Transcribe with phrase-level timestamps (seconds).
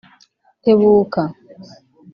[0.63, 1.23] Tebuka